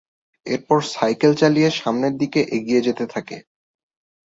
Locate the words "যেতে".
2.87-3.05